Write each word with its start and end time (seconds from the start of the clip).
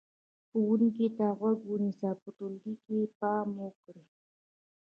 ښوونکي 0.49 1.07
ته 1.17 1.25
غوږ 1.39 1.59
ونیسئ، 1.71 2.11
په 2.21 2.29
ټولګي 2.37 2.73
کې 2.83 2.97
پام 3.19 3.47
وکړئ، 3.61 4.03